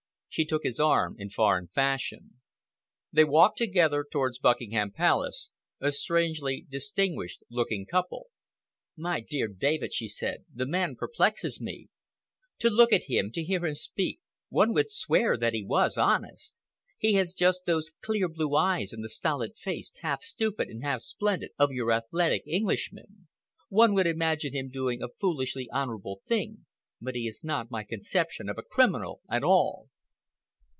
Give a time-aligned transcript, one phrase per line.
[0.33, 2.35] She took his arm in foreign fashion.
[3.11, 8.27] They walked together towards Buckingham Palace—a strangely distinguished looking couple.
[8.95, 11.89] "My dear David," she said, "the man perplexes me.
[12.59, 16.53] To look at him, to hear him speak, one would swear that he was honest.
[16.97, 21.01] He has just those clear blue eyes and the stolid face, half stupid and half
[21.01, 23.27] splendid, of your athletic Englishman.
[23.67, 26.67] One would imagine him doing a foolishly honorable thing,
[27.01, 29.89] but he is not my conception of a criminal at all."